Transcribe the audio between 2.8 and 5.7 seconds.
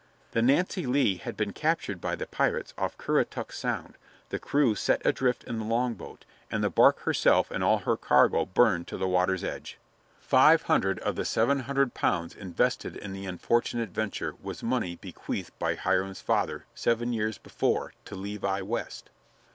Currituck Sound, the crew set adrift in the